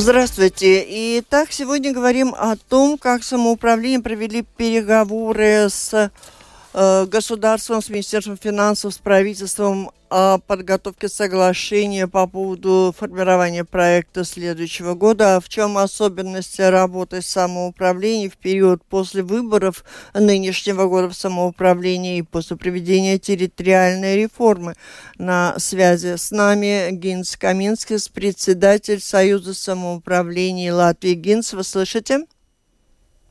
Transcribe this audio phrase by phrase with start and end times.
[0.00, 1.18] Здравствуйте.
[1.18, 6.12] Итак, сегодня говорим о том, как самоуправление провели переговоры с
[6.72, 15.36] государством, с Министерством финансов, с правительством о подготовке соглашения по поводу формирования проекта следующего года.
[15.36, 19.84] А в чем особенности работы самоуправления в период после выборов
[20.14, 24.74] нынешнего года в самоуправлении и после проведения территориальной реформы?
[25.18, 31.14] На связи с нами Гинс Каминскис, председатель Союза самоуправления Латвии.
[31.14, 32.20] Гинс, вы слышите?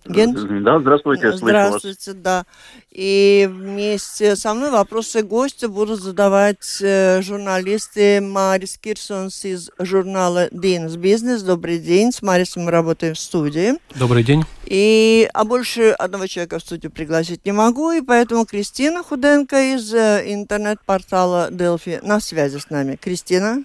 [0.10, 0.64] Ген?
[0.64, 2.46] Да, здравствуйте, Здравствуйте, да.
[2.92, 10.96] И вместе со мной вопросы гостя будут задавать э, журналисты Марис Кирсонс из журнала Динс
[10.96, 11.44] Бизнес.
[11.44, 12.12] Добрый день.
[12.12, 13.74] С Марисом мы работаем в студии.
[13.96, 14.44] Добрый день.
[14.66, 19.94] И, а больше одного человека в студию пригласить не могу, и поэтому Кристина Худенко из
[19.94, 22.96] э, интернет-портала Delphi на связи с нами.
[22.96, 23.64] Кристина?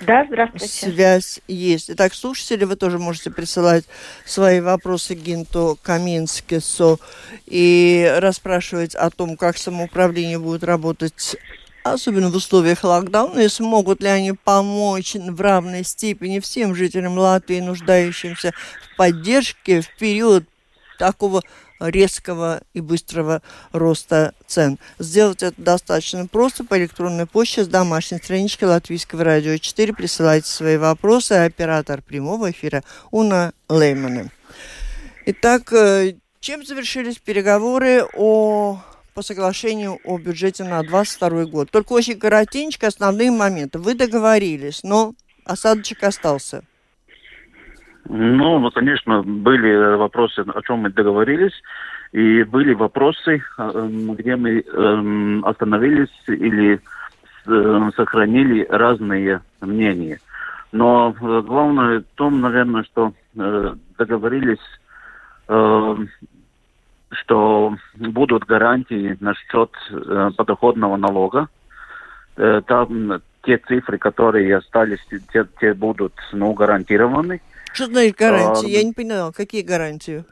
[0.00, 0.68] Да, здравствуйте.
[0.68, 1.90] Связь есть.
[1.90, 3.84] Итак, слушатели, вы тоже можете присылать
[4.24, 6.98] свои вопросы Гинту Каминскису
[7.46, 11.36] и расспрашивать о том, как самоуправление будет работать
[11.82, 17.60] особенно в условиях локдауна, и смогут ли они помочь в равной степени всем жителям Латвии,
[17.60, 18.52] нуждающимся
[18.92, 20.44] в поддержке в период
[20.98, 21.42] такого
[21.80, 23.42] резкого и быстрого
[23.72, 24.78] роста цен.
[24.98, 29.92] Сделать это достаточно просто по электронной почте с домашней странички Латвийского радио 4.
[29.94, 31.32] Присылайте свои вопросы.
[31.32, 34.30] Оператор прямого эфира Уна Леймана.
[35.26, 38.80] Итак, э, чем завершились переговоры о
[39.14, 41.70] по соглашению о бюджете на 2022 год.
[41.70, 43.78] Только очень коротенько основные моменты.
[43.78, 45.14] Вы договорились, но
[45.44, 46.64] осадочек остался.
[48.12, 51.52] Ну, ну, конечно, были вопросы, о чем мы договорились,
[52.10, 56.80] и были вопросы, эм, где мы эм, остановились или
[57.46, 60.18] э, сохранили разные мнения.
[60.72, 64.80] Но э, главное в том, наверное, что э, договорились,
[67.12, 69.70] что будут гарантии насчет
[70.36, 71.48] подоходного налога.
[72.36, 77.40] Там те цифры, которые остались, те, те будут ну, гарантированы.
[77.72, 78.66] Что значит гарантии?
[78.66, 80.24] А, Я не поняла, какие гарантии?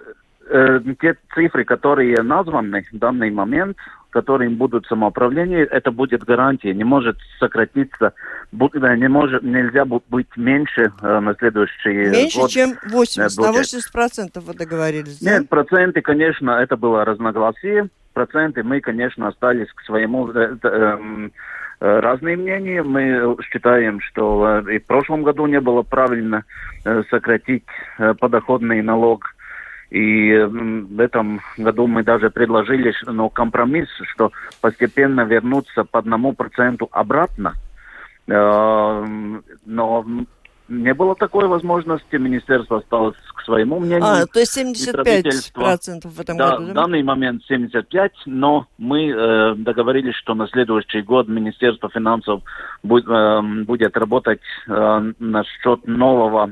[0.50, 3.76] Э, те цифры, которые названы в данный момент,
[4.10, 6.72] которым будут самоуправление, это будет гарантия.
[6.72, 8.14] Не может сократиться,
[8.52, 12.44] не может, нельзя быть меньше э, на следующий меньше, год.
[12.44, 15.38] Меньше, чем 80, на 80 процентов вы договорились, да?
[15.38, 17.88] Нет, проценты, конечно, это было разногласие.
[18.14, 20.30] Проценты мы, конечно, остались к своему...
[20.30, 21.28] Э, э, Э,
[21.80, 22.82] разные мнения.
[22.82, 26.44] Мы считаем, что э, и в прошлом году не было правильно
[26.84, 27.64] э, сократить
[28.20, 29.34] подоходный налог.
[29.90, 36.88] И в этом году мы даже предложили ну, компромисс, что постепенно вернуться по одному проценту
[36.92, 37.54] обратно.
[38.26, 39.06] Но
[40.68, 44.04] не было такой возможности, министерство осталось к своему мнению.
[44.04, 46.70] А, то есть 75% в этом да, году, да?
[46.70, 52.42] в данный момент 75, но мы э, договорились, что на следующий год Министерство финансов
[52.82, 56.50] будет, э, будет работать э, насчет нового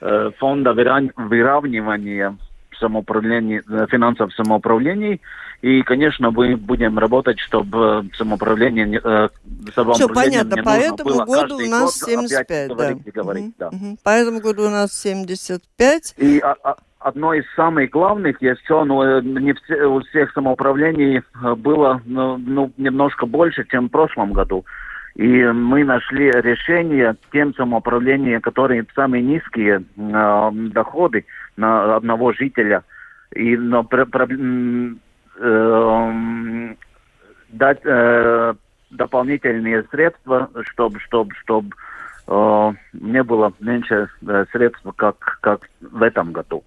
[0.00, 2.36] э, фонда выравнивания
[2.80, 5.20] самоуправления, э, финансов самоуправлений.
[5.62, 9.00] И, конечно, мы будем работать, чтобы самоуправление...
[9.04, 9.28] Э,
[9.94, 12.74] Все понятно, по этому году у нас 75, да.
[12.74, 13.68] Говорить, говорить, угу, да.
[13.68, 13.98] Угу.
[14.02, 16.14] По этому году у нас 75.
[16.16, 21.18] И а, а, одно из самых главных еще, ну, э, не все, у всех самоуправлений
[21.18, 24.64] э, было ну, ну, немножко больше, чем в прошлом году.
[25.16, 31.24] И мы нашли решение тем самоуправлениям, которые самые низкие э, доходы
[31.60, 32.82] на одного жителя.
[33.34, 34.94] И но, про, про, э,
[37.50, 38.54] дать э,
[38.90, 41.68] дополнительные средства, чтобы чтобы чтобы
[42.26, 46.64] э, не было меньше э, средств, как как в этом году.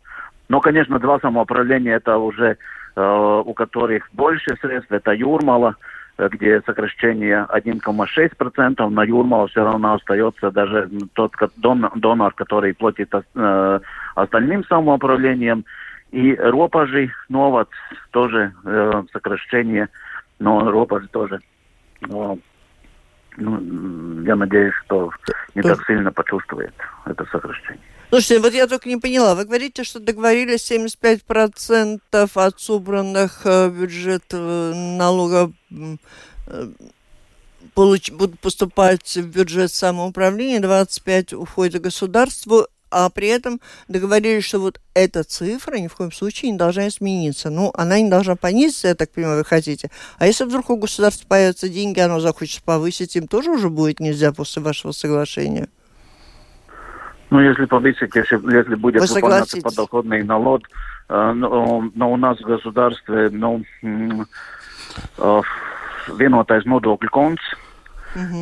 [0.48, 2.58] Но, конечно, два самоуправления это уже
[2.96, 5.74] э, у которых больше средств, это Юрмала, э,
[6.18, 13.80] где сокращение 1,6%, на Юрмала все равно остается даже тот донор, который платит э,
[14.16, 15.66] остальным самоуправлением.
[16.12, 17.70] И ропажи, новат
[18.12, 19.90] тоже э, сокращение,
[20.40, 21.40] но ропажи тоже.
[22.02, 22.38] Но,
[23.38, 25.10] ну, я надеюсь, что
[25.56, 26.74] не так сильно почувствует
[27.06, 27.93] это сокращение.
[28.14, 29.34] Слушайте, вот я только не поняла.
[29.34, 36.68] Вы говорите, что договорились 75% от собранных э, бюджет э, налога э,
[37.74, 44.80] получ, будут поступать в бюджет самоуправления, 25 уходит государству а при этом договорились, что вот
[44.94, 47.50] эта цифра ни в коем случае не должна измениться.
[47.50, 49.90] Ну, она не должна понизиться, я так понимаю, вы хотите.
[50.20, 54.32] А если вдруг у государства появятся деньги, оно захочет повысить, им тоже уже будет нельзя
[54.32, 55.68] после вашего соглашения?
[57.34, 60.62] Ну, если повысить, если, если будет Вы выполняться подоходный налог,
[61.10, 65.42] э, но, но у нас в государстве, ну, э,
[66.20, 67.42] vienotais nodokļu konts.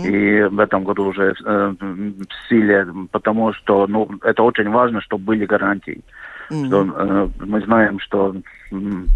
[0.04, 5.24] И в этом году уже э, в силе, потому что ну, это очень важно, чтобы
[5.24, 6.04] были гарантии.
[6.52, 6.68] Mm.
[6.68, 8.36] Что, э, мы знаем, что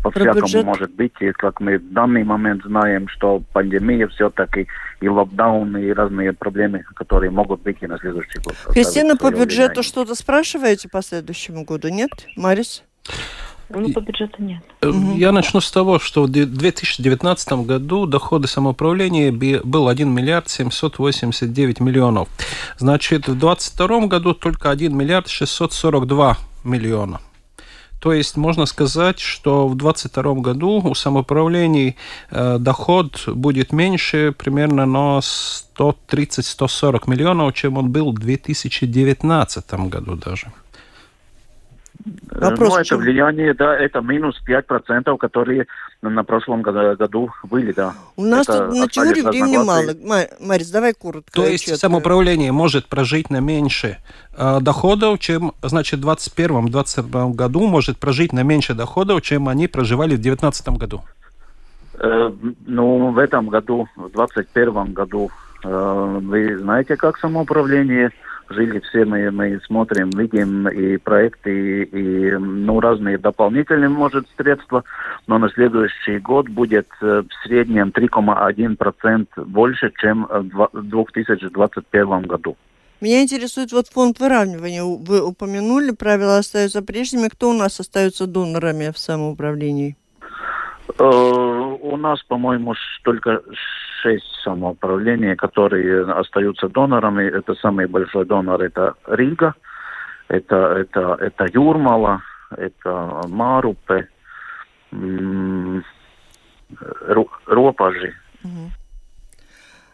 [0.04, 4.68] по-всякому может быть, и как мы в данный момент знаем, что пандемия все-таки
[5.02, 8.56] и локдаун, и разные проблемы, которые могут быть и на следующий год.
[8.74, 12.10] Кристина, по бюджету что-то спрашиваете по следующему году, нет?
[12.38, 12.84] Марис?
[13.70, 14.64] Ну, по бюджету нет.
[15.16, 22.30] Я начну с того, что в 2019 году доходы самоуправления был 1 миллиард 789 миллионов.
[22.78, 27.20] Значит, в 2022 году только 1 миллиард 642 миллиона.
[28.00, 31.96] То есть можно сказать, что в 2022 году у самоуправлений
[32.30, 40.52] э, доход будет меньше примерно на 130-140 миллионов, чем он был в 2019 году даже.
[42.32, 45.66] Вопрос, ну, это влияние, да, это минус 5%, которые
[46.02, 47.94] на прошлом году были, да.
[48.16, 50.28] У нас это тут на теории времени мало.
[50.40, 51.32] Марис, давай коротко.
[51.32, 51.80] То есть четко.
[51.80, 53.98] самоуправление может прожить на меньше
[54.38, 60.16] э, доходов, чем, значит, в 2021-2022 году может прожить на меньше доходов, чем они проживали
[60.16, 61.02] в 2019 году?
[62.00, 62.32] Э,
[62.68, 65.32] ну, в этом году, в 2021 году,
[65.64, 68.12] э, вы знаете, как самоуправление
[68.50, 74.84] жили все мы, мы смотрим, видим и проекты, и, ну, разные дополнительные, может, средства,
[75.28, 82.56] но на следующий год будет э, в среднем 3,1% больше, чем в 2021 году.
[83.02, 84.84] Меня интересует вот фонд выравнивания.
[84.84, 87.28] Вы упомянули, правила остаются прежними.
[87.28, 89.98] Кто у нас остается донорами в самоуправлении?
[90.98, 93.42] Э, у нас, по-моему, только
[94.02, 97.24] шесть самоуправлений, которые остаются донорами.
[97.24, 99.56] Это самый большой донор, это Рига,
[100.28, 102.22] это, это, это Юрмала,
[102.56, 104.08] это Марупе,
[107.46, 108.14] Ропажи.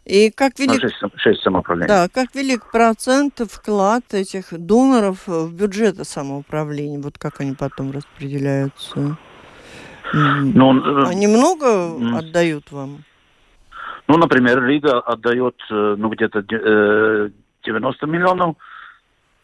[0.04, 0.82] И как велик...
[0.82, 1.88] шесть, шесть самоуправлений.
[1.88, 7.00] Да, как велик процент вклад этих доноров в бюджеты самоуправления?
[7.00, 9.18] Вот как они потом распределяются?
[10.14, 13.04] Ну, Они много отдают вам?
[14.08, 17.32] Ну, например, Рига отдает э, ну, где-то 90
[18.06, 18.56] э, миллионов,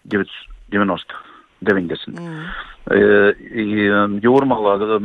[0.03, 1.13] 90,
[1.61, 2.11] 90.
[2.11, 3.33] Mm.
[3.39, 3.85] И
[4.23, 4.99] Юрмала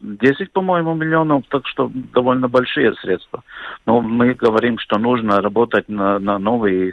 [0.00, 3.42] 10, по-моему, миллионов, так что довольно большие средства.
[3.86, 6.92] Но мы говорим, что нужно работать на, на новый,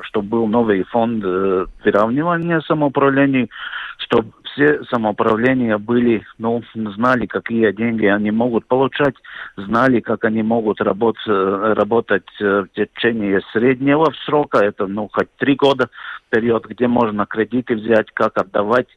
[0.00, 3.50] чтобы был новый фонд выравнивания самоуправлений,
[3.98, 9.14] чтобы все самоуправления были, ну, знали, какие деньги они могут получать,
[9.56, 15.90] знали, как они могут работать, работать в течение среднего срока, это, ну, хоть три года
[16.30, 18.88] период, где можно кредиты взять, как отдавать,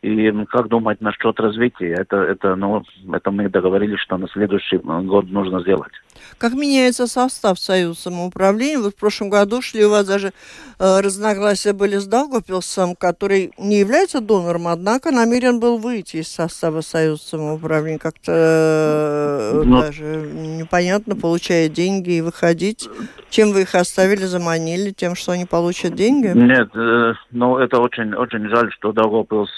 [0.00, 1.94] и как думать насчет развития?
[1.98, 5.92] Это, это, ну, это мы договорились, что на следующий год нужно сделать.
[6.38, 8.78] Как меняется состав Союза самоуправления?
[8.78, 10.32] Вот в прошлом году шли у вас даже
[10.78, 16.80] э, разногласия были с Даугавпилсом, который не является донором, однако намерен был выйти из состава
[16.80, 17.98] Союза самоуправления.
[17.98, 19.82] Как-то э, Но...
[19.82, 22.88] даже непонятно, получая деньги и выходить.
[23.30, 24.90] Чем вы их оставили, заманили?
[24.90, 26.28] Тем, что они получат деньги?
[26.28, 29.50] Нет, э, ну это очень, очень жаль, что Даугавпилс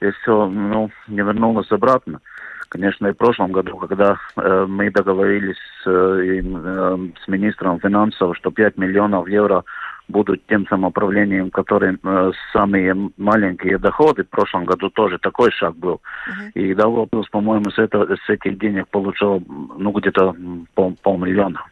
[0.00, 2.20] и все ну, не вернулось обратно.
[2.68, 8.52] Конечно, и в прошлом году, когда э, мы договорились э, э, с министром финансов, что
[8.52, 9.64] 5 миллионов евро
[10.06, 14.22] будут тем самоуправлением, которые э, самые маленькие доходы.
[14.22, 16.00] В прошлом году тоже такой шаг был.
[16.28, 16.50] Uh-huh.
[16.54, 19.42] И Давлопилс, по-моему, с, этого, с этих денег получил
[19.76, 20.36] ну, где-то
[20.74, 21.64] пол, полмиллиона.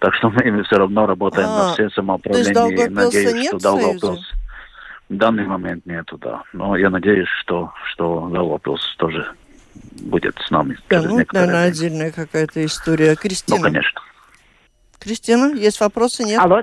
[0.00, 2.90] Так что мы все равно работаем а, на все самоуправления.
[2.90, 4.32] Надеюсь, что Давлопилс
[5.08, 6.42] в данный момент нету, да.
[6.52, 9.26] Но я надеюсь, что, что Галопилс тоже
[10.02, 10.78] будет с нами.
[10.88, 13.14] Да, ну, наверное, отдельная какая-то история.
[13.14, 13.58] Кристина.
[13.58, 14.00] Ну, конечно.
[14.98, 16.24] Кристина, есть вопросы?
[16.24, 16.40] Нет?
[16.42, 16.62] Алло.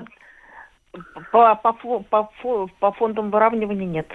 [1.31, 4.07] По, по, по, по фондам выравнивания нет.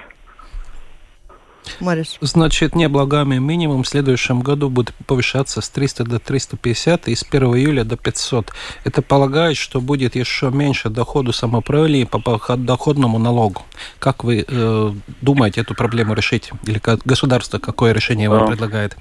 [1.81, 2.19] Марис.
[2.21, 7.43] Значит, неблагами минимум в следующем году будет повышаться с 300 до 350 и с 1
[7.57, 8.53] июля до 500.
[8.85, 12.21] Это полагает, что будет еще меньше доходу самоуправления по
[12.57, 13.63] доходному налогу.
[13.99, 16.51] Как вы э, думаете эту проблему решить?
[16.67, 18.97] Или как, государство какое решение вам а, предлагает?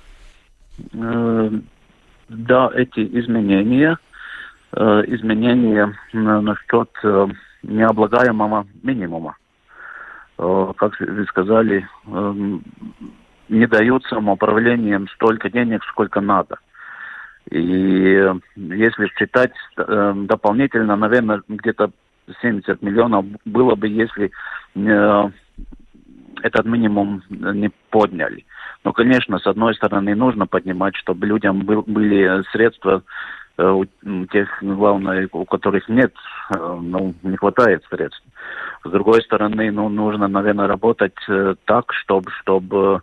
[0.93, 1.51] Э,
[2.29, 3.97] да, эти изменения,
[4.73, 7.27] э, изменения насчет э,
[7.63, 9.37] необлагаемого минимума
[10.37, 12.63] как вы сказали, эм,
[13.49, 16.59] не дают самоуправлением столько денег, сколько надо.
[17.49, 21.91] И если считать эм, дополнительно, наверное, где-то
[22.41, 24.31] 70 миллионов было бы, если
[24.75, 25.29] э,
[26.43, 28.45] этот минимум не подняли.
[28.83, 33.01] Но, конечно, с одной стороны, нужно поднимать, чтобы людям был, были средства, э,
[33.63, 33.85] у
[34.31, 36.13] тех, главное, у которых нет,
[36.55, 38.23] э, ну, не хватает средств.
[38.83, 43.01] С другой стороны, ну, нужно, наверное, работать э, так, чтобы, чтобы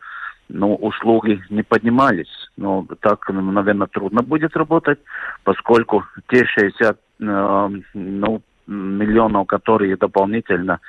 [0.49, 2.50] ну, услуги не поднимались.
[2.56, 5.00] Но так, наверное, трудно будет работать,
[5.42, 10.80] поскольку те 60 э, ну, миллионов, которые дополнительно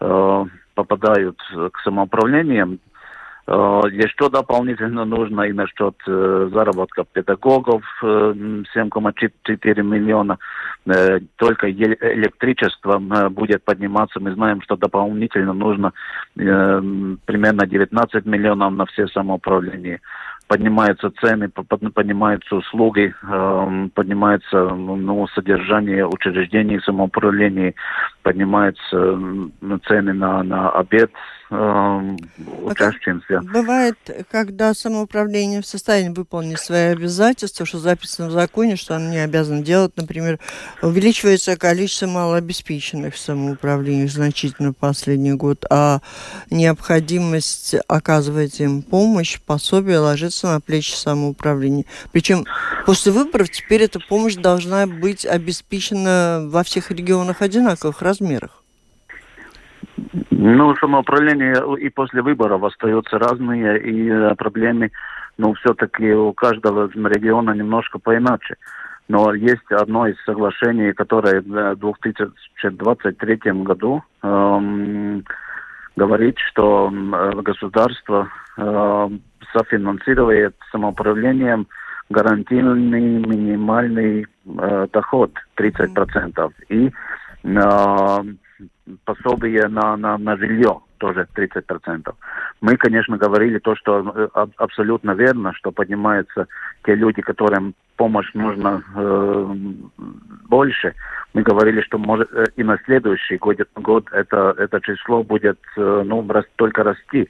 [0.00, 1.38] э, попадают
[1.72, 2.89] к самоуправлениям, э,
[3.52, 10.38] еще дополнительно нужно и насчет э, заработка педагогов э, 7,4 миллиона.
[10.86, 14.20] Э, только электричество э, будет подниматься.
[14.20, 15.92] Мы знаем, что дополнительно нужно
[16.36, 16.80] э,
[17.26, 20.00] примерно 19 миллионов на все самоуправления
[20.46, 23.14] поднимаются цены, поднимаются услуги,
[23.94, 27.74] поднимается ну, содержание учреждений самоуправления,
[28.24, 29.16] поднимаются
[29.86, 31.12] цены на, на обед,
[31.50, 32.16] э,
[32.62, 33.40] учащимся.
[33.42, 33.96] Бывает,
[34.30, 39.62] когда самоуправление в состоянии выполнить свои обязательства, что записано в законе, что оно не обязано
[39.62, 40.38] делать, например,
[40.82, 46.00] увеличивается количество малообеспеченных в самоуправлении значительно в последний год, а
[46.50, 51.84] необходимость оказывать им помощь, пособие ложится на плечи самоуправления.
[52.12, 52.46] Причем
[52.86, 58.59] после выборов теперь эта помощь должна быть обеспечена во всех регионах одинаковых размерах.
[60.30, 64.90] Ну, самоуправление и после выборов остаются разные, и э, проблемы,
[65.38, 68.56] ну, все-таки у каждого региона немножко поиначе.
[69.08, 75.24] Но есть одно из соглашений, которое в 2023 году эм,
[75.96, 76.92] говорит, что
[77.42, 79.08] государство э,
[79.52, 81.66] софинансирует самоуправлением
[82.08, 86.34] гарантийный минимальный э, доход 30%.
[86.34, 86.52] Mm.
[86.68, 86.92] И
[87.44, 88.34] э,
[89.04, 92.14] пособие на, на, на жилье тоже 30%.
[92.60, 96.46] Мы, конечно, говорили то, что э, абсолютно верно, что поднимаются
[96.84, 99.54] те люди, которым помощь нужна э,
[100.48, 100.94] больше.
[101.32, 106.02] Мы говорили, что может э, и на следующий год, год это, это число будет э,
[106.04, 107.28] ну, рас, только расти.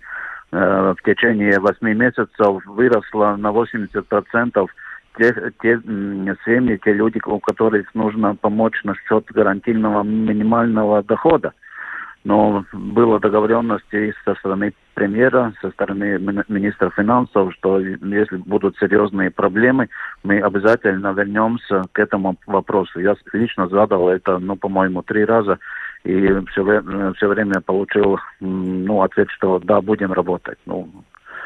[0.53, 4.67] Э, в течение 8 месяцев выросло на 80%
[5.21, 5.81] те, те
[6.45, 11.53] семьи, те люди, у которых нужно помочь насчет гарантийного минимального дохода.
[12.23, 19.31] Но была договоренность и со стороны премьера, со стороны министра финансов, что если будут серьезные
[19.31, 19.89] проблемы,
[20.23, 23.01] мы обязательно вернемся к этому вопросу.
[23.01, 25.59] Я лично задал это, ну, по-моему, три раза,
[26.05, 30.59] и все, все время получил ну, ответ, что да, будем работать.
[30.67, 30.91] Ну,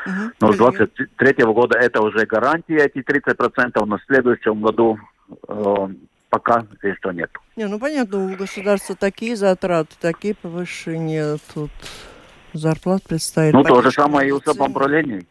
[0.07, 0.33] Угу.
[0.41, 4.99] Но с 23 года это уже гарантия, эти 30%, но в следующем году
[5.49, 5.89] э,
[6.29, 7.31] пока еще нет.
[7.57, 11.71] Не, ну понятно, у государства такие затраты, такие повышения, тут
[12.53, 13.55] зарплат представить.
[13.55, 15.25] Ну, то же самое и у самоуправления.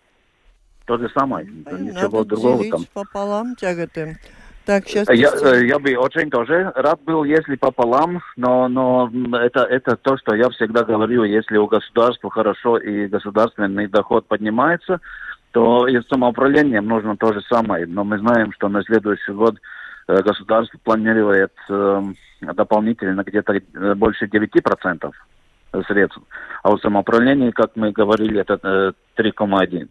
[0.85, 2.85] То же самое, ничего другого там.
[2.93, 4.17] пополам тяготы.
[4.65, 5.09] Так, сейчас...
[5.09, 10.17] Я, э, я бы очень тоже рад был, если пополам, но, но это, это то,
[10.17, 15.01] что я всегда говорю, если у государства хорошо и государственный доход поднимается,
[15.51, 17.85] то и с самоуправлением нужно то же самое.
[17.85, 19.55] Но мы знаем, что на следующий год
[20.07, 22.01] э, государство планирует э,
[22.41, 25.11] дополнительно где-то э, больше 9%
[25.87, 26.21] средств.
[26.63, 29.89] А у самоуправления, как мы говорили, это э, 3,1%.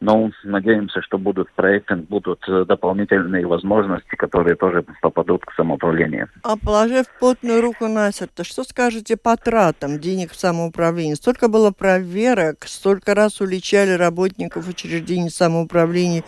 [0.00, 6.28] Но надеемся, что будут проекты, будут э, дополнительные возможности, которые тоже попадут к самоуправлению.
[6.42, 11.14] А положив потную руку на сердце, что скажете по тратам денег в самоуправлении?
[11.14, 16.24] Столько было проверок, столько раз уличали работников учреждений самоуправления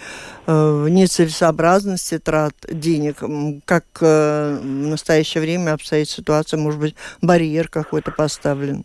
[0.46, 3.22] э, в нецелесообразности трат денег.
[3.66, 6.58] Как э, в настоящее время обстоит ситуация?
[6.58, 8.84] Может быть, барьер какой-то поставлен?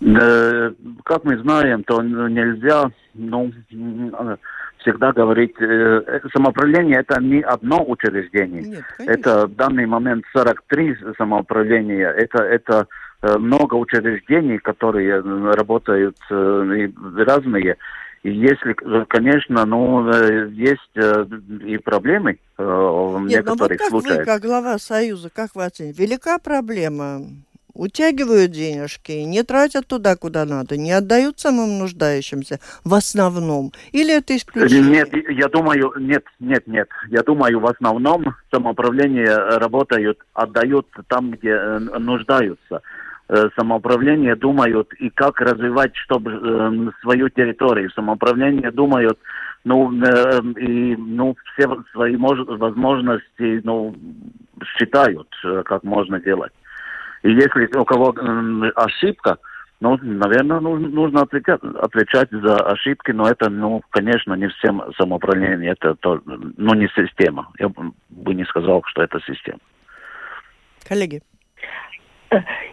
[0.00, 3.52] Как мы знаем, то нельзя ну,
[4.80, 8.62] всегда говорить, э, самоуправление это не одно учреждение.
[8.62, 12.08] Нет, это в данный момент 43 самоуправления.
[12.08, 12.86] Это, это
[13.22, 17.76] э, много учреждений, которые работают э, разные.
[18.24, 18.74] И если,
[19.04, 20.10] конечно, ну,
[20.48, 24.18] есть и проблемы в Нет, некоторых ну вот как случаях.
[24.18, 26.02] Вы, как глава Союза, как вы оцените?
[26.02, 27.20] Велика проблема
[27.78, 33.72] утягивают денежки, не тратят туда, куда надо, не отдают самым нуждающимся в основном?
[33.92, 34.90] Или это исключение?
[34.90, 36.88] Нет, я думаю, нет, нет, нет.
[37.08, 42.82] Я думаю, в основном самоуправление работают, отдают там, где э, нуждаются
[43.28, 47.90] э, самоуправление думают и как развивать, чтобы э, свою территорию.
[47.92, 49.18] Самоуправление думают,
[49.64, 53.94] ну, и, ну, все свои мож- возможности, ну,
[54.64, 55.28] считают,
[55.64, 56.52] как можно делать.
[57.22, 58.14] И если у кого
[58.76, 59.38] ошибка,
[59.80, 65.72] ну, наверное, нужно, нужно отвечать, отвечать за ошибки, но это, ну, конечно, не всем самоуправление,
[65.72, 67.48] это то, ну, не система.
[67.58, 69.60] Я бы не сказал, что это система.
[70.88, 71.22] Коллеги.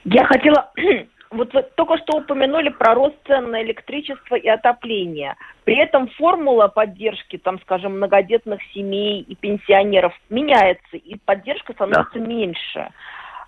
[0.04, 0.72] Я хотела
[1.32, 5.36] вот вы только что упомянули про рост цен на электричество и отопление.
[5.64, 12.25] При этом формула поддержки, там, скажем, многодетных семей и пенсионеров меняется, и поддержка становится да.
[12.25, 12.90] меньше.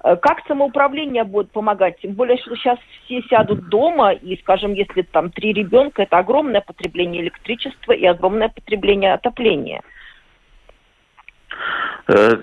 [0.04, 1.98] Э, как самоуправление будет помогать?
[2.02, 6.62] Тем более, что сейчас все сядут дома, и, скажем, если там три ребенка, это огромное
[6.62, 9.82] потребление электричества и огромное потребление отопления.
[12.08, 12.36] Э,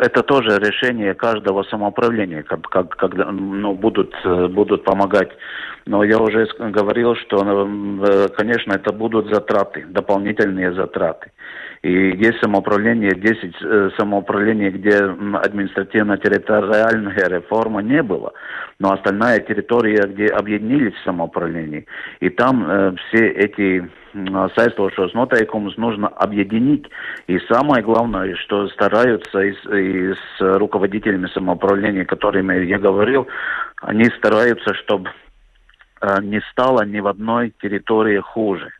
[0.00, 5.30] это тоже решение каждого самоуправления, как, как, когда ну, будут, э, будут помогать.
[5.86, 7.38] Но я уже говорил, что,
[8.36, 11.30] конечно, это будут затраты, дополнительные затраты.
[11.82, 18.32] И есть самоуправление, 10 э, самоуправлений, где административно-территориальная реформа не было,
[18.80, 21.86] но остальная территория, где объединились в самоуправлении.
[22.20, 23.88] И там э, все эти
[24.56, 26.86] saistošos noteikumus нужно объединить.
[27.26, 33.26] И самое главное, что стараются и с, и с руководителями самоуправления, которыми я говорил,
[33.82, 35.10] они стараются, чтобы
[36.00, 38.70] э, не стало ни в одной территории хуже.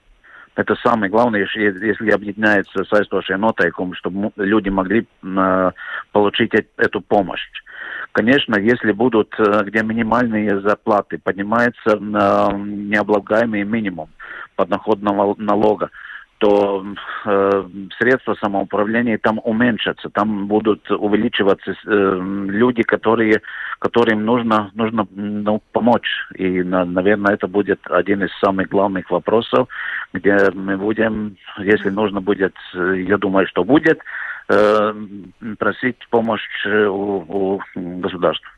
[0.57, 5.71] Это самое главное, если, объединяется сaistošie noteikumi, чтобы люди могли э,
[6.13, 7.47] получить эту помощь.
[8.13, 14.09] Конечно, если будут, э, где минимальные зарплаты, поднимается э, необлагаемый минимум
[14.57, 15.91] подоходного налога,
[16.39, 16.85] то
[17.25, 17.65] э,
[17.99, 23.41] средства самоуправления там уменьшатся, там будут увеличиваться э, люди, которые,
[23.79, 26.09] которым нужно, нужно ну, помочь.
[26.35, 29.69] И, на, наверное, это будет один из самых главных вопросов,
[30.13, 34.01] где мы будем, если нужно будет, я думаю, что будет,
[34.49, 34.95] э,
[35.59, 38.51] просить помощь у, у государства.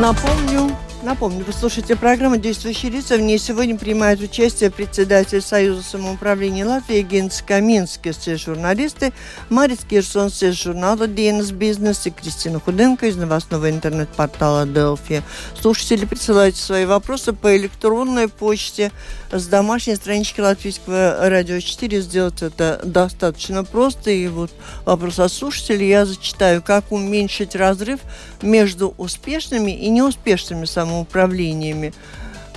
[0.00, 0.76] Напомню,
[1.06, 3.16] Напомню, вы слушаете программу «Действующие лица».
[3.16, 9.12] В ней сегодня принимают участие председатель Союза самоуправления Латвии Генс Каминский, все журналисты,
[9.48, 15.22] Марис Кирсон, все журнала «Денис Бизнес» и Кристина Худенко из новостного интернет-портала «Делфи».
[15.54, 18.90] Слушатели, присылайте свои вопросы по электронной почте
[19.30, 22.00] с домашней странички Латвийского радио 4.
[22.00, 24.10] Сделать это достаточно просто.
[24.10, 24.50] И вот
[24.84, 26.62] вопрос от слушателей я зачитаю.
[26.62, 28.00] Как уменьшить разрыв
[28.42, 31.92] между успешными и неуспешными самоуправлениями самоуправлениями.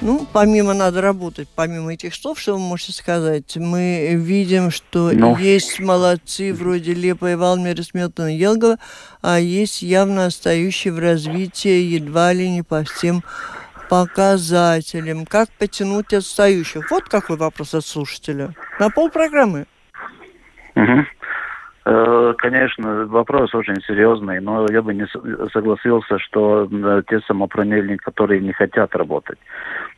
[0.01, 5.37] Ну, помимо надо работать, помимо этих слов, что вы можете сказать, мы видим, что ну.
[5.37, 8.77] есть молодцы вроде Лепа и Валмера Сметана Елгова,
[9.21, 13.25] а есть явно отстающие в развитии едва ли не по всем
[13.89, 15.25] показателям.
[15.25, 16.89] Как потянуть отстающих?
[16.91, 18.53] Вот какой вопрос от слушателя.
[18.79, 19.65] На полпрограммы.
[20.75, 21.05] Угу.
[21.91, 25.07] Э, конечно, вопрос очень серьезный, но я бы не
[25.51, 26.69] согласился, что
[27.09, 29.39] те самоуправления, которые не хотят работать.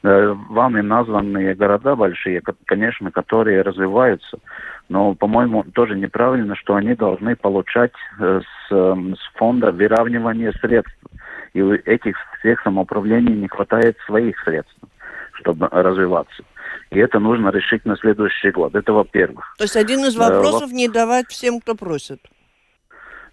[0.04, 4.39] Э, вами названные города большие, конечно, которые развиваются,
[4.88, 10.95] но, по-моему, тоже неправильно, что они должны получать э, с, с фонда выравнивания средств.
[11.54, 14.77] И у этих всех самоуправлений не хватает своих средств,
[15.34, 16.41] чтобы развиваться.
[16.92, 18.76] И это нужно решить на следующий год.
[18.76, 19.56] Это во-первых.
[19.58, 22.20] То есть один из вопросов э, не давать всем, кто просит.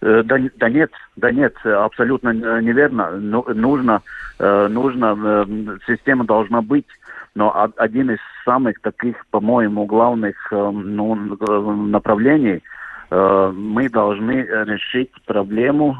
[0.01, 3.11] Э, да, да нет, да нет, абсолютно неверно.
[3.11, 4.03] Ну, нужно,
[4.39, 5.47] э, нужно,
[5.87, 6.87] система должна быть,
[7.35, 12.63] но один из самых таких, по-моему, главных ну, направлений
[13.11, 15.97] мы должны решить проблему,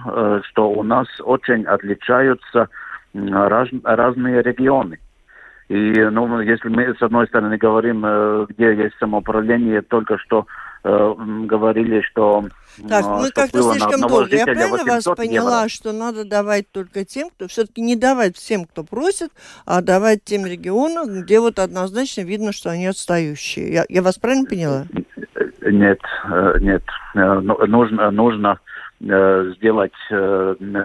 [0.49, 2.69] что у нас очень отличаются
[3.15, 4.99] раз, разные регионы.
[5.69, 10.47] И, ну, если мы, с одной стороны, говорим, э, где есть самоуправление, только что
[10.83, 12.47] э, говорили, что...
[12.89, 14.35] Так, мы как-то слишком долго.
[14.35, 15.69] Я правильно вас поняла, евро.
[15.69, 17.49] что надо давать только тем, кто...
[17.49, 19.29] Все-таки не давать всем, кто просит,
[19.67, 23.71] а давать тем регионам, где вот однозначно видно, что они отстающие.
[23.71, 24.85] Я, я вас правильно поняла?
[25.61, 26.01] Нет,
[26.33, 26.83] э, нет.
[27.13, 28.59] Ну, нужно, нужно
[29.01, 29.93] сделать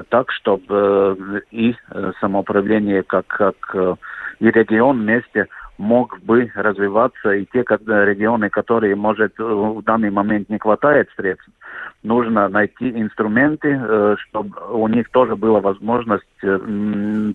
[0.09, 1.75] так, чтобы и
[2.19, 3.97] самоуправление как, как
[4.43, 10.59] и регион вместе мог бы развиваться, и те регионы, которые, может, в данный момент не
[10.59, 11.47] хватает средств,
[12.03, 16.59] нужно найти инструменты, э, чтобы у них тоже была возможность э,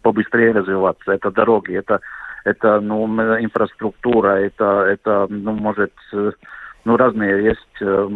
[0.03, 1.13] побыстрее развиваться.
[1.13, 2.01] Это дороги, это,
[2.45, 3.07] это ну,
[3.41, 6.33] инфраструктура, это, это ну, может, э,
[6.89, 8.09] ну, разные есть, э,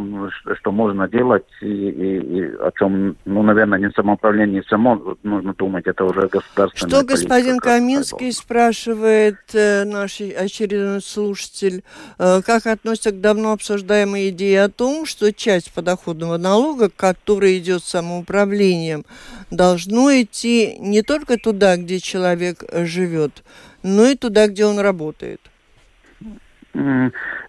[0.59, 5.87] что можно делать, и, и, и о чем, ну, наверное, не самоуправление само нужно думать,
[5.87, 11.85] это уже государственная Что господин Каминский спрашивает, э, наш очередной слушатель,
[12.19, 17.85] э, как относится к давно обсуждаемой идее о том, что часть подоходного налога, который идет
[17.85, 19.05] самоуправлением,
[19.51, 23.45] должно идти не только туда, где человек живет,
[23.83, 25.43] но и туда, где он работает?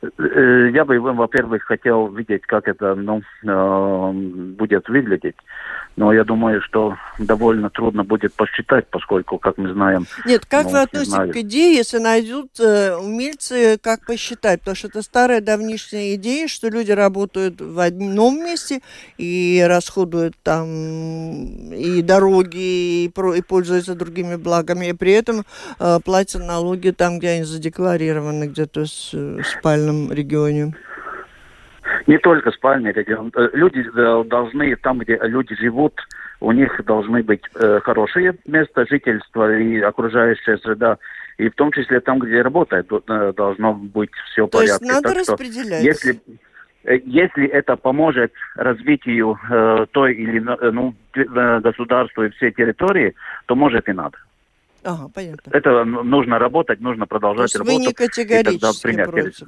[0.03, 4.11] Э, я бы, во-первых, хотел видеть, как это ну, э,
[4.57, 5.35] будет выглядеть.
[5.95, 10.05] Но я думаю, что довольно трудно будет посчитать, поскольку, как мы знаем...
[10.25, 14.59] Нет, как ну, вы относитесь к идее, если найдут э, умельцы, как посчитать?
[14.59, 18.81] Потому что это старая давнишняя идея, что люди работают в одном месте
[19.17, 20.65] и расходуют там
[21.71, 25.43] и дороги, и, про, и пользуются другими благами, и при этом
[25.79, 29.41] э, платят налоги там, где они задекларированы, где-то с, э,
[29.93, 30.73] спальном регионе.
[32.07, 33.31] Не только спальный регион.
[33.35, 35.93] Э, люди э, должны, там, где люди живут,
[36.39, 40.97] у них должны быть э, хорошие места жительства и окружающая среда.
[41.37, 42.87] И в том числе там, где работает,
[43.35, 44.77] должно быть все в порядке.
[44.77, 45.83] То есть надо так распределять.
[45.83, 46.19] Если,
[46.83, 53.13] если это поможет развитию э, той или ну, государства и всей территории,
[53.45, 54.17] то может и надо.
[54.83, 55.49] Ага, понятно.
[55.51, 57.77] Это нужно работать, нужно продолжать То есть работу.
[57.77, 59.47] вы не категорически против.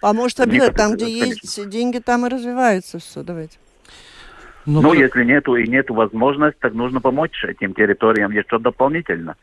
[0.00, 1.40] Поможет обязательно, там, где конечно.
[1.42, 3.22] есть деньги, там и развивается все.
[3.22, 3.58] Давайте.
[4.66, 9.36] Ну, ну если нету и нету возможности, так нужно помочь этим территориям еще дополнительно.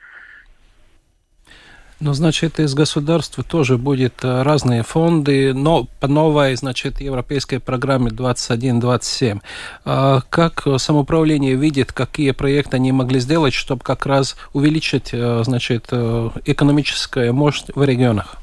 [2.03, 8.09] Ну, значит, из государства тоже будет э, разные фонды, но по новой, значит, европейской программе
[8.09, 9.39] 21-27.
[9.85, 15.89] А как самоуправление видит, какие проекты они могли сделать, чтобы как раз увеличить, э, значит,
[15.91, 18.37] э, экономическую мощь в регионах?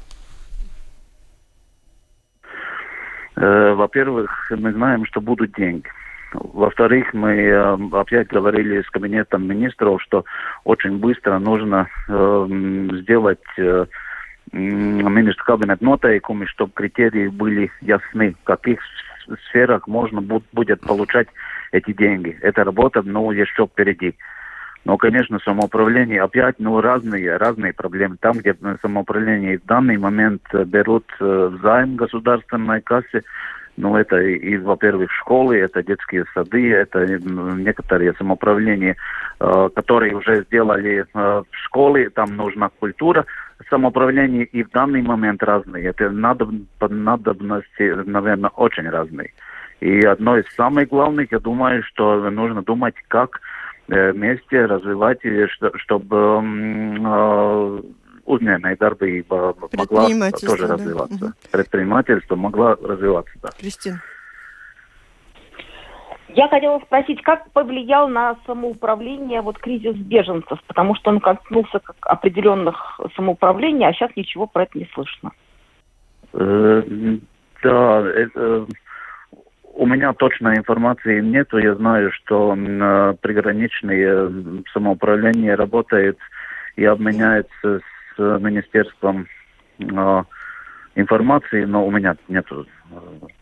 [3.35, 5.87] Во-первых, мы знаем, что будут деньги.
[6.33, 10.25] Во-вторых, мы э, опять говорили с кабинетом министров, что
[10.63, 12.47] очень быстро нужно э,
[13.01, 13.85] сделать э,
[14.51, 18.79] министр кабинет нотайкуми, чтобы критерии были ясны, в каких
[19.47, 21.27] сферах можно будет получать
[21.71, 22.37] эти деньги.
[22.41, 24.15] Эта работа, ну, еще впереди.
[24.85, 28.17] Но, конечно, самоуправление опять, ну, разные, разные проблемы.
[28.19, 33.23] Там, где самоуправление в данный момент берут э, займ государственной кассе,
[33.79, 38.97] ну, это и, во-первых, школы, это детские сады, это некоторые самоуправления,
[39.39, 43.25] э, которые уже сделали э, школы, там нужна культура
[43.69, 45.85] самоуправления, и в данный момент разные.
[45.85, 46.49] Это надо,
[46.81, 49.31] надобности, наверное, очень разные.
[49.79, 53.39] И одно из самых главных, я думаю, что нужно думать, как
[53.87, 55.21] э, вместе развивать,
[55.75, 57.81] чтобы э,
[58.29, 60.73] uzņēmēja darbība могла тоже да.
[60.73, 61.25] развиваться.
[61.25, 61.33] Угу.
[61.51, 63.49] Предпринимательство могло развиваться, да.
[63.59, 64.01] Кристина.
[66.29, 71.95] Я хотела спросить, как повлиял на самоуправление вот кризис беженцев, потому что он коснулся как
[72.01, 75.31] определенных самоуправлений, а сейчас ничего про это не слышно.
[76.33, 76.83] Э,
[77.63, 78.67] да, это,
[79.73, 81.57] у меня точной информации нету.
[81.57, 82.51] Я знаю, что
[83.21, 86.19] приграничные самоуправления работает
[86.75, 89.27] и обменяется с Министерством
[89.79, 90.23] э,
[90.95, 92.63] информации, но у меня нет э,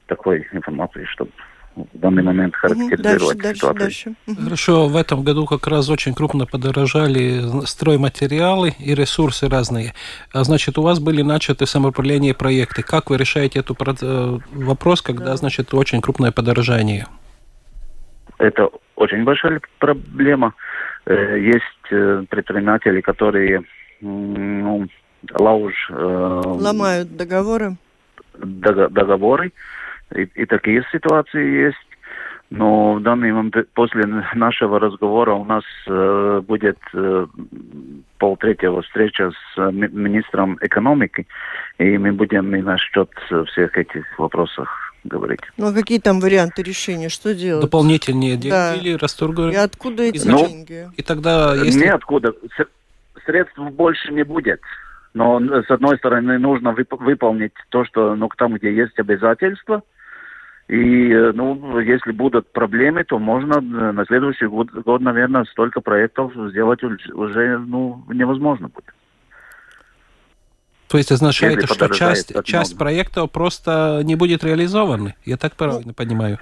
[0.08, 1.32] такой информации, чтобы
[1.76, 3.80] в данный момент характеризовать дальше, ситуацию.
[3.80, 4.44] Дальше, дальше.
[4.44, 9.94] Хорошо, в этом году как раз очень крупно подорожали стройматериалы и ресурсы разные.
[10.34, 12.82] А значит, у вас были начаты самоуправление проекты.
[12.82, 15.36] Как вы решаете этот э, вопрос, когда, да.
[15.36, 17.06] значит, очень крупное подорожание?
[18.40, 20.54] Это очень большая проблема.
[21.08, 21.64] Есть
[22.30, 23.64] предприниматели, которые
[24.02, 24.88] ну,
[25.34, 25.74] лауж...
[25.90, 27.78] Э, Ломают договоры?
[28.38, 29.52] Договоры.
[30.16, 31.78] И, и такие ситуации есть.
[32.50, 37.28] Но в данный момент, после нашего разговора у нас э, будет э,
[38.20, 41.28] полтретьего встреча с министром экономики,
[41.78, 43.10] и мы будем и насчет
[43.48, 44.70] всех этих вопросов
[45.04, 45.42] говорить.
[45.58, 47.10] Ну а какие там варианты решения?
[47.10, 47.64] Что делать?
[47.64, 48.76] Дополнительные деньги да.
[48.76, 49.54] или расторговые?
[49.54, 50.90] И откуда эти ну, деньги?
[50.96, 51.86] И тогда, если...
[51.86, 52.34] Ниоткуда
[53.28, 54.62] средств больше не будет.
[55.14, 59.82] Но, с одной стороны, нужно вып- выполнить то, что ну, там, где есть обязательства.
[60.68, 66.34] И, ну, если будут проблемы, то можно э, на следующий год, год наверное, столько проектов
[66.50, 68.94] сделать уже ну, невозможно будет.
[70.90, 75.16] То есть означает, что часть, часть проектов просто не будет реализована?
[75.26, 76.38] Я так правильно ну, понимаю?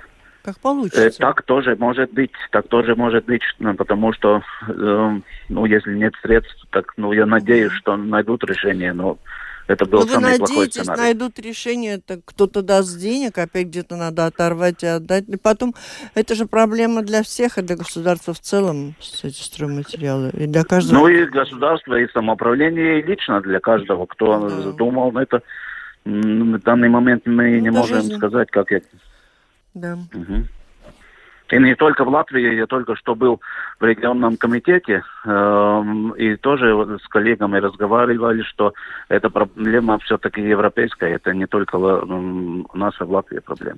[0.45, 1.07] Как получится.
[1.07, 5.95] Э, так тоже может быть, так тоже может быть, ну, потому что, э, ну, если
[5.95, 9.17] нет средств, так, ну, я надеюсь, что найдут решение, но
[9.67, 11.01] Это был Но ну, самый вы плохой надеетесь, сценарий.
[11.01, 15.27] найдут решение, так кто-то даст денег, опять где-то надо оторвать и отдать.
[15.27, 15.73] И потом,
[16.13, 20.99] это же проблема для всех, и для государства в целом, эти стройматериалы, и для каждого.
[20.99, 24.49] Ну и государство, и самоуправление, и лично для каждого, кто да.
[24.61, 25.41] задумал это.
[26.05, 28.17] В данный момент мы ну, не можем жизнь.
[28.17, 28.85] сказать, как это.
[29.75, 29.97] Да.
[30.13, 30.47] Угу.
[31.51, 33.39] И не только в Латвии, я только что был
[33.79, 35.83] в регионном комитете, э,
[36.17, 38.73] и тоже с коллегами разговаривали, что
[39.09, 43.77] эта проблема все-таки европейская, это не только э, наша в Латвии проблема.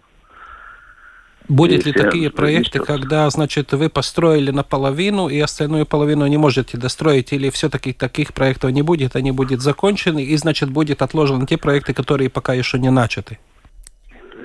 [1.50, 7.32] Будет ли такие проекты, когда, значит, вы построили наполовину и остальную половину не можете достроить,
[7.32, 11.94] или все-таки таких проектов не будет, они будут закончены, и, значит, будет отложены те проекты,
[11.94, 13.40] которые пока еще не начаты?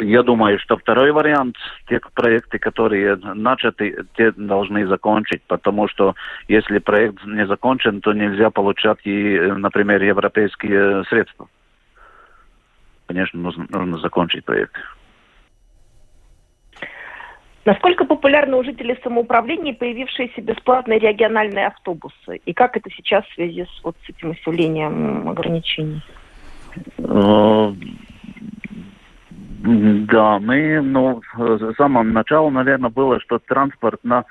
[0.00, 1.56] Я думаю, что второй вариант,
[1.88, 6.14] те проекты, которые начаты, те должны закончить, потому что
[6.48, 11.48] если проект не закончен, то нельзя получать и, например, европейские средства.
[13.06, 14.76] Конечно, нужно, нужно закончить проект.
[17.64, 22.40] Насколько популярны у жителей самоуправления появившиеся бесплатные региональные автобусы?
[22.44, 26.02] И как это сейчас в связи с, вот, с этим усилением ограничений?
[29.62, 34.24] Э, да, мы, ну, с самого начала, наверное, было, что транспорт на,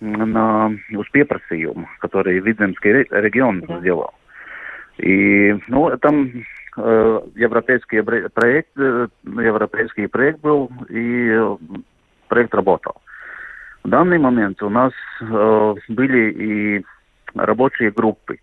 [0.00, 3.80] на успепросъем, который Видземский регион да.
[3.80, 4.14] сделал.
[4.98, 6.30] И, ну, там
[6.76, 11.40] э, европейский проект, э, европейский проект был, и
[12.28, 13.00] проект работал.
[13.84, 16.84] В данный момент у нас э, были и
[17.34, 18.38] рабочие группы.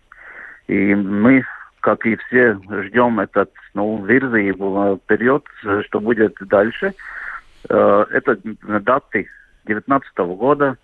[0.68, 1.44] И мы
[1.80, 4.52] как и все, ждем этот ну, вирзы
[5.06, 5.46] период,
[5.86, 6.94] что будет дальше.
[7.68, 9.28] Э, это даты
[9.64, 10.76] 2019 года.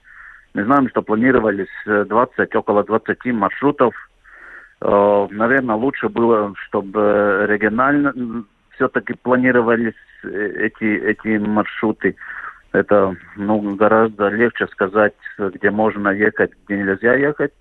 [0.54, 3.94] Мы знаем, что планировались 20, около 20 маршрутов.
[4.80, 12.16] Э, наверное, лучше было, чтобы регионально все-таки планировались эти, эти маршруты.
[12.72, 17.52] Это ну, гораздо легче сказать, где можно ехать, где нельзя ехать.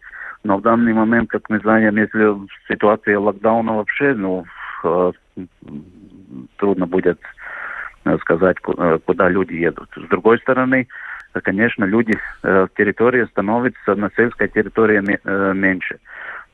[0.46, 4.46] Но в данный момент, как мы знаем, если ситуация локдауна вообще, ну,
[4.84, 5.12] э,
[6.58, 7.20] трудно будет
[8.06, 9.90] э, сказать, э, куда люди едут.
[9.96, 10.88] С другой стороны,
[11.44, 12.14] конечно, люди,
[12.78, 15.02] территория становится на сельской территории
[15.54, 15.98] меньше.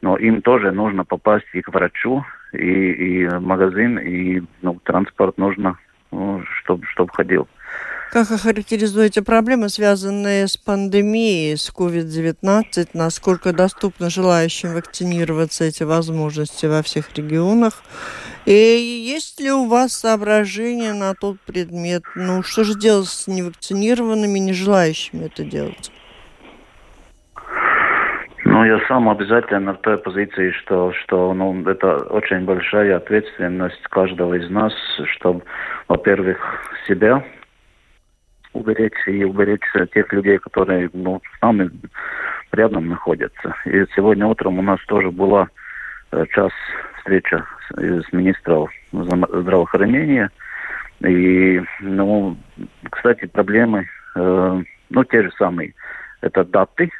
[0.01, 2.23] Но им тоже нужно попасть и к врачу,
[2.54, 5.77] и, и магазин, и ну, транспорт нужно,
[6.12, 7.45] ну, чтобы, чтобы ходил.
[8.12, 12.89] Как охарактеризуете проблемы, связанные с пандемией, с COVID-19?
[12.93, 17.84] Насколько доступны желающим вакцинироваться эти возможности во всех регионах?
[18.45, 22.04] И есть ли у вас соображения на тот предмет?
[22.15, 25.89] Ну, что же делать с невакцинированными, не желающими это делать?
[28.43, 34.34] Ну, я сам обязательно в той позиции, что, что ну, это очень большая ответственность каждого
[34.34, 34.74] из нас,
[35.06, 35.43] чтобы,
[35.88, 36.38] во-первых,
[36.89, 37.24] себя
[38.54, 39.62] уберечь и уберечь
[39.94, 41.70] тех людей, которые ну, с нами
[42.52, 43.56] рядом находятся.
[43.66, 45.48] И сегодня утром у нас тоже была
[46.12, 46.52] э, час
[46.98, 50.30] встреча с, министром здравоохранения.
[51.02, 52.38] И, ну,
[52.90, 55.74] кстати, проблемы, э, ну, те же самые.
[56.22, 56.92] Это даты,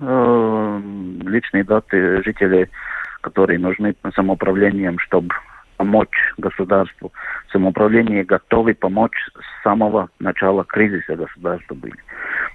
[0.00, 0.80] э,
[1.26, 2.68] личные даты жителей,
[3.20, 5.34] которые нужны самоуправлением, чтобы
[5.76, 7.12] помочь государству.
[7.54, 11.94] Самоуправление готовы помочь с самого начала кризиса государства были.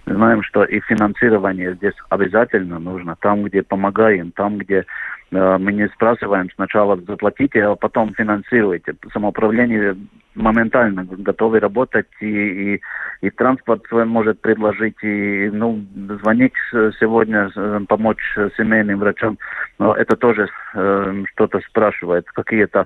[0.05, 3.15] Мы знаем, что и финансирование здесь обязательно нужно.
[3.21, 4.85] Там, где помогаем, там, где
[5.31, 8.93] э, мы не спрашиваем сначала заплатите, а потом финансируйте.
[9.13, 9.95] Самоуправление
[10.35, 12.81] моментально готовы работать и, и,
[13.21, 15.81] и транспорт свой может предложить, и ну,
[16.21, 16.53] звонить
[16.99, 17.49] сегодня,
[17.87, 19.37] помочь семейным врачам.
[19.77, 22.85] Но это тоже э, что-то спрашивает, какие-то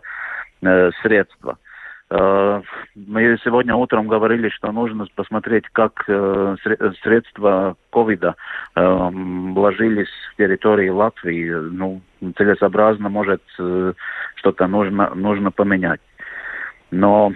[0.62, 1.58] э, средства.
[2.15, 6.56] Мы сегодня утром говорили, что нужно посмотреть, как э,
[7.02, 8.36] средства ковида
[8.76, 11.49] э, вложились в территории Латвии.
[11.49, 12.02] Ну,
[12.38, 13.41] целесообразно, может,
[14.36, 16.02] что-то нужно, нужно поменять.
[16.91, 17.34] Но,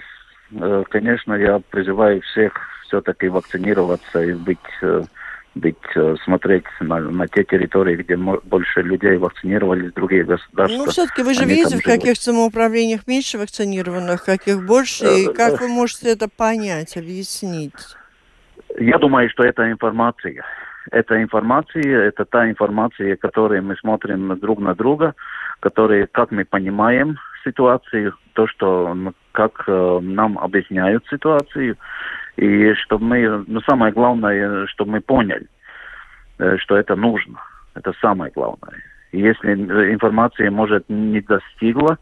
[0.90, 4.60] конечно, я призываю всех все-таки вакцинироваться и быть
[5.60, 10.78] быть, э, смотреть на, на те территории, где больше людей вакцинировались, другие государства.
[10.78, 15.60] Ну, все-таки вы же видите, в каких самоуправлениях меньше вакцинированных, каких больше, и э, как
[15.60, 17.96] вы можете это понять, объяснить?
[18.80, 20.44] Я думаю, что это информация.
[20.92, 25.16] Это информация, это та информация, которой мы смотрим друг на друга,
[25.60, 28.96] которые, как мы понимаем ситуацию, то, что
[29.32, 31.78] как э, нам объясняют ситуацию,
[32.38, 35.48] и чтобы мы, ну самое главное, чтобы мы поняли,
[36.40, 37.40] э, что это нужно.
[37.76, 38.82] Это самое главное.
[39.12, 41.98] И если информация, может, не достигла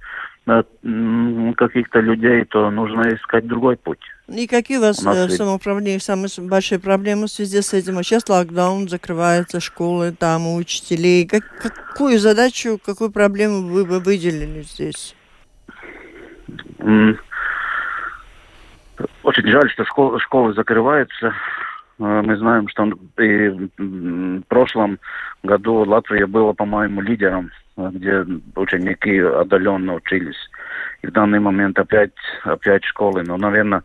[0.46, 4.00] каких-то людей, то нужно искать другой путь.
[4.28, 7.98] И какие у вас, у в самоуправлении самые большие проблемы в связи с этим?
[7.98, 11.28] А сейчас локдаун, закрываются школы, там учителей.
[11.28, 15.16] Как, какую задачу, какую проблему вы бы выделили здесь?
[19.24, 21.34] Очень жаль, что школы, школы закрываются.
[22.00, 25.00] Э, мы знаем, что и в прошлом
[25.44, 30.38] году Латвия была, по-моему, лидером, э, где ученики отдаленно учились.
[31.02, 33.24] И в данный момент опять, опять школы.
[33.24, 33.84] Но, наверное,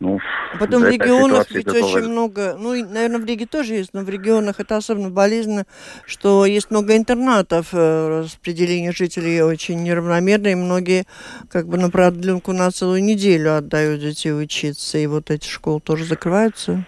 [0.00, 0.20] ну,
[0.60, 1.84] Потом в регионах ведь готовы.
[1.84, 5.64] очень много, ну, наверное, в Риге тоже есть, но в регионах это особенно болезненно,
[6.06, 11.04] что есть много интернатов, э, распределение жителей очень неравномерное, и многие
[11.50, 16.04] как бы на продленку на целую неделю отдают детей учиться, и вот эти школы тоже
[16.04, 16.84] закрываются.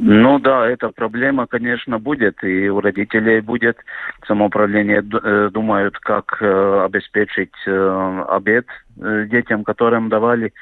[0.00, 3.78] Ну да, эта проблема, конечно, будет, и у родителей будет.
[4.26, 10.52] Самоуправление э, думают, как э, обеспечить обед детям, которым давали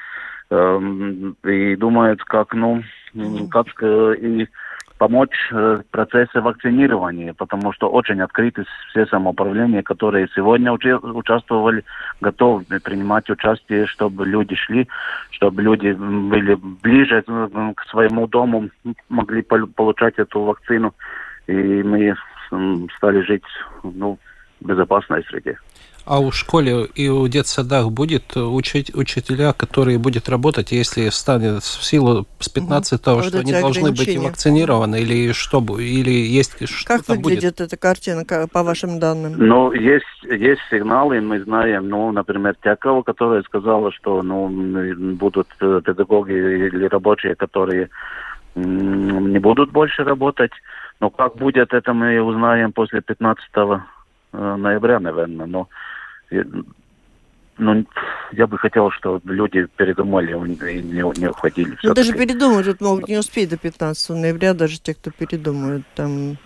[0.49, 2.83] и думают, как, ну,
[3.51, 4.47] как э, и
[4.97, 11.83] помочь в процессе вакцинирования, потому что очень открыты все самоуправления, которые сегодня участвовали,
[12.21, 14.87] готовы принимать участие, чтобы люди шли,
[15.31, 18.69] чтобы люди были ближе к своему дому,
[19.09, 20.93] могли получать эту вакцину,
[21.47, 22.15] и мы
[22.97, 23.43] стали жить
[23.83, 24.17] ну,
[24.59, 25.57] в безопасной среде.
[26.07, 31.83] А у школе и у детсадах будет учить, учителя, которые будут работать, если станет в
[31.83, 33.23] силу с 15 угу.
[33.23, 37.61] что они должны быть вакцинированы, или что, или есть что-то Как выглядит будет?
[37.61, 39.33] эта картина, по вашим данным?
[39.37, 44.47] Ну, есть, есть сигналы, мы знаем, ну, например, Тякова, которая сказала, что, ну,
[45.15, 47.89] будут э, педагоги или рабочие, которые
[48.55, 50.51] не будут больше работать.
[50.99, 53.79] Но как будет, это мы узнаем после 15 э,
[54.31, 55.45] ноября, наверное.
[55.45, 55.67] Но
[57.57, 57.85] ну,
[58.33, 61.77] я бы хотел, чтобы люди передумали и не, не уходили.
[61.83, 65.83] Ну, даже передумать тут могут не успеть до 15 ноября, даже те, кто передумают.
[65.95, 66.37] Там...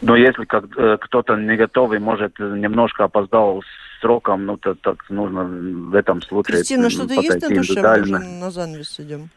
[0.00, 5.04] Но если как, э, кто-то не готовый, может, немножко опоздал с сроком, ну, то так
[5.10, 8.04] нужно в этом случае Кристина, что-то есть на душе?
[8.06, 9.30] Мы на занавес идем.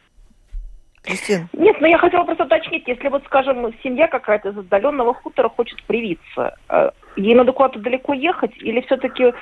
[1.08, 1.48] Кристина?
[1.54, 5.82] Нет, но я хотела просто уточнить, если вот, скажем, семья какая-то из отдаленного хутора хочет
[5.84, 9.34] привиться, э, ей надо куда-то далеко ехать или все-таки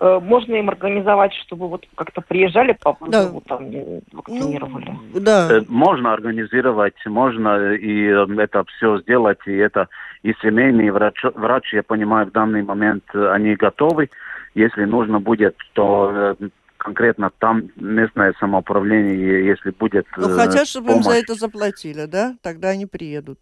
[0.00, 3.56] э, можно им организовать, чтобы вот как-то приезжали по вызову, да.
[3.56, 3.70] там
[4.12, 4.94] вакцинировали?
[5.14, 5.48] Ну, да.
[5.50, 9.88] Э, можно организировать, можно и это все сделать, и это
[10.22, 14.10] и семейный врач, врач, я понимаю, в данный момент они готовы.
[14.54, 16.34] Если нужно будет, то
[16.86, 21.06] конкретно там местное самоуправление, если будет Ну, хотят, чтобы помощь...
[21.06, 22.36] им за это заплатили, да?
[22.42, 23.38] Тогда они приедут.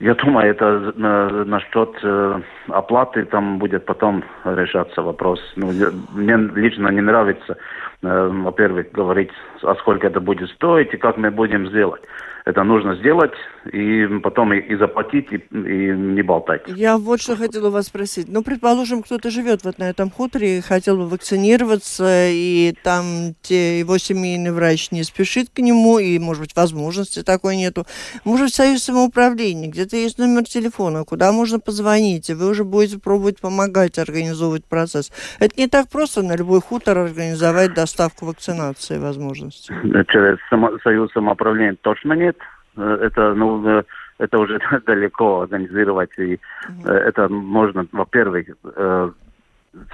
[0.00, 5.40] Я думаю, это на, насчет э, оплаты там будет потом решаться вопрос.
[5.56, 7.56] Ну, я, мне лично не нравится,
[8.02, 9.30] э, во-первых, говорить,
[9.62, 12.02] а сколько это будет стоить и как мы будем сделать
[12.44, 13.32] это нужно сделать,
[13.72, 16.62] и потом и, и заплатить, и, и не болтать.
[16.66, 18.28] Я вот что хотела вас спросить.
[18.28, 23.78] Ну, предположим, кто-то живет вот на этом хуторе и хотел бы вакцинироваться, и там те,
[23.78, 27.86] его семейный врач не спешит к нему, и, может быть, возможности такой нету.
[28.24, 33.40] Может, союз самоуправления, где-то есть номер телефона, куда можно позвонить, и вы уже будете пробовать
[33.40, 35.10] помогать организовывать процесс.
[35.40, 39.72] Это не так просто на любой хутор организовать доставку вакцинации возможности.
[40.08, 42.33] Через само, союз самоуправления точно нет
[42.76, 43.82] это, ну, э,
[44.18, 46.10] это уже далеко организировать.
[46.18, 46.88] И угу.
[46.88, 48.46] это можно, во-первых,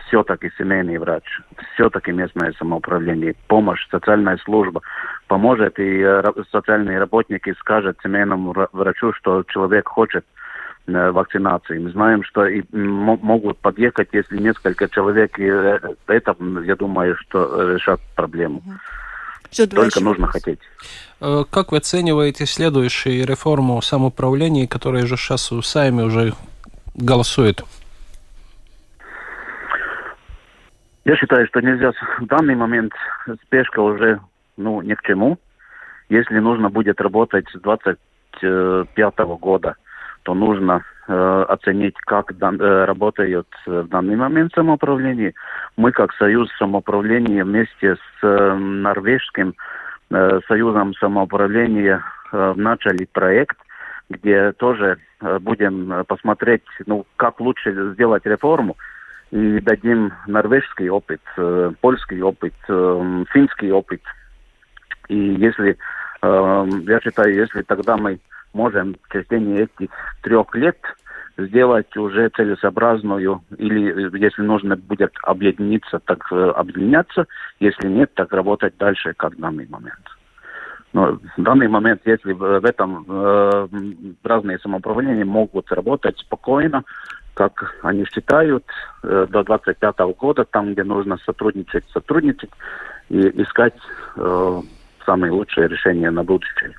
[0.06, 1.24] все-таки семейный врач,
[1.74, 4.82] все-таки местное самоуправление, помощь, социальная служба
[5.26, 6.04] поможет, и
[6.50, 10.24] социальные работники скажут семейному врачу, что человек хочет
[10.86, 11.78] вакцинации.
[11.78, 18.00] Мы знаем, что и могут подъехать, если несколько человек, и это, я думаю, что решат
[18.16, 18.58] проблему.
[18.58, 18.72] Угу.
[19.50, 20.60] Все, Только нужно хотеть.
[21.20, 26.34] Э, как вы оцениваете следующую реформу самоуправления, которая же сейчас сами уже
[26.94, 27.64] голосует?
[31.04, 32.92] Я считаю, что нельзя в данный момент
[33.44, 34.20] спешка уже
[34.56, 35.38] ну, ни к чему.
[36.08, 39.76] Если нужно будет работать с 25 года,
[40.22, 45.34] то нужно э, оценить, как дан, э, работает в данный момент самоуправление.
[45.76, 49.54] Мы, как Союз самоуправления, вместе с э, норвежским
[50.10, 52.02] э, Союзом самоуправления
[52.32, 53.58] э, начали проект,
[54.08, 58.76] где тоже э, будем посмотреть, ну, как лучше сделать реформу
[59.30, 64.00] и дадим норвежский опыт, э, польский опыт, э, финский опыт.
[65.08, 65.76] И если,
[66.22, 68.18] э, я считаю, если тогда мы
[68.52, 69.90] можем в течение этих
[70.22, 70.78] трех лет
[71.38, 77.26] сделать уже целесообразную, или если нужно будет объединиться, так э, объединяться,
[77.60, 80.06] если нет, так работать дальше, как в данный момент.
[80.92, 83.68] Но в данный момент, если в этом э,
[84.24, 86.84] разные самоуправления могут работать спокойно,
[87.34, 88.64] как они считают,
[89.02, 92.50] э, до 25 года, там, где нужно сотрудничать, сотрудничать
[93.08, 93.76] и искать
[94.16, 94.60] э,
[95.06, 96.74] самые лучшие решения на будущее.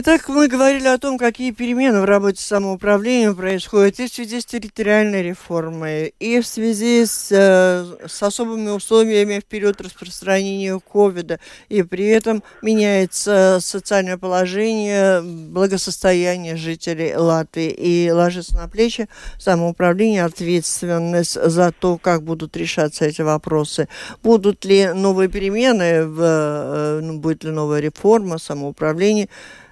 [0.00, 4.44] Итак, мы говорили о том, какие перемены в работе самоуправления происходят и в связи с
[4.44, 11.82] территориальной реформой, и в связи с, э, с особыми условиями в период распространения ковида, и
[11.82, 21.72] при этом меняется социальное положение, благосостояние жителей Латвии, и ложится на плечи самоуправление ответственность за
[21.72, 23.88] то, как будут решаться эти вопросы.
[24.22, 29.28] Будут ли новые перемены, в, э, ну, будет ли новая реформа самоуправления,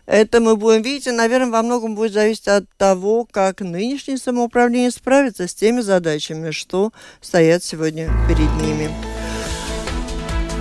[0.07, 4.91] это мы будем видеть, и, наверное, во многом будет зависеть от того, как нынешнее самоуправление
[4.91, 8.89] справится с теми задачами, что стоят сегодня перед ними.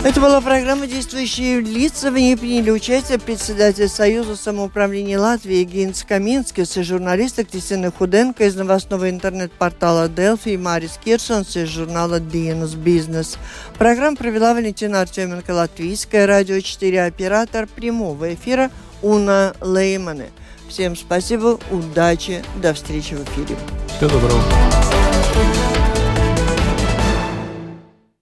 [0.03, 2.11] Это была программа «Действующие лица».
[2.11, 8.55] В ней приняли участие председатель Союза самоуправления Латвии Гинс Каминскис и журналисты Кристина Худенко из
[8.55, 13.39] новостного интернет-портала «Делфи» и Марис Кирсонс из журнала «Dienas Бизнес».
[13.79, 18.69] Программу провела Валентина Артеменко, Латвийское радио 4, оператор прямого эфира–
[19.05, 20.31] Уна Леймане.
[20.67, 23.55] Всем спасибо, удачи, до встречи в эфире.
[23.87, 24.41] Всего доброго.